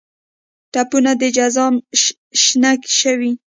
[0.73, 1.75] ټپونه د جزام
[2.41, 3.31] شنه شوي